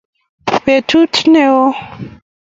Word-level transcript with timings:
betut 0.63 1.13
neoo 1.33 1.67